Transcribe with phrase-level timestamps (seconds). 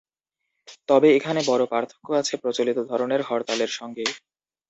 [0.89, 4.05] তবে এখানে বড় পার্থক্য আছে প্রচলিত ধরনের হরতালের সঙ্গে।